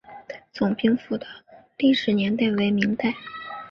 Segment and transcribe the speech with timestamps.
[0.51, 1.27] 总兵府的
[1.77, 3.13] 历史年代为明代。